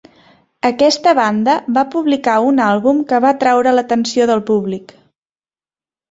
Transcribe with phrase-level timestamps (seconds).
[0.67, 4.95] Aquesta banda va publicar un àlbum que va atraure l'atenció del públic.